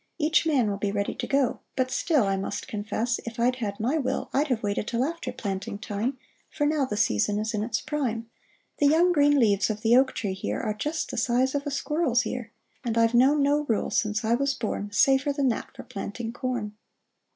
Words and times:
Each 0.17 0.47
man 0.47 0.67
will 0.67 0.79
be 0.79 0.91
ready 0.91 1.13
to 1.13 1.27
go; 1.27 1.59
but 1.75 1.91
still, 1.91 2.23
I 2.23 2.35
must 2.35 2.67
confess, 2.67 3.19
if 3.23 3.39
I'd 3.39 3.57
had 3.57 3.79
my 3.79 3.99
will, 3.99 4.31
I'd 4.33 4.47
have 4.47 4.63
waited 4.63 4.87
till 4.87 5.03
after 5.03 5.31
planting 5.31 5.77
time. 5.77 6.17
For 6.49 6.65
now 6.65 6.85
the 6.85 6.97
season 6.97 7.37
is 7.37 7.53
in 7.53 7.61
its 7.61 7.81
prime. 7.81 8.27
The 8.79 8.87
young 8.87 9.11
green 9.11 9.39
leaves 9.39 9.69
of 9.69 9.81
the 9.83 9.95
oak 9.95 10.15
tree 10.15 10.33
here 10.33 10.59
Are 10.59 10.73
just 10.73 11.11
the 11.11 11.17
size 11.17 11.53
of 11.53 11.67
a 11.67 11.71
squirrel's 11.71 12.25
ear; 12.25 12.51
And 12.83 12.97
I've 12.97 13.13
known 13.13 13.43
no 13.43 13.63
rule, 13.65 13.91
since 13.91 14.25
I 14.25 14.33
was 14.33 14.55
born, 14.55 14.91
Safer 14.91 15.31
than 15.31 15.49
that 15.49 15.69
for 15.75 15.83
planting 15.83 16.33
corn 16.33 16.73